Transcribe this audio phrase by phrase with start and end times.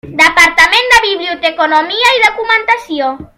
[0.19, 3.13] Departament de Biblioteconomia i Documentació.